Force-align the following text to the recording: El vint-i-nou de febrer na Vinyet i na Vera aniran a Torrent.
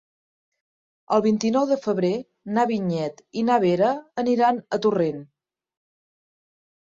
El 1.17 1.21
vint-i-nou 1.25 1.65
de 1.71 1.75
febrer 1.81 2.11
na 2.55 2.63
Vinyet 2.71 3.21
i 3.41 3.45
na 3.49 3.59
Vera 3.65 3.91
aniran 4.23 4.59
a 4.77 4.79
Torrent. 4.87 5.21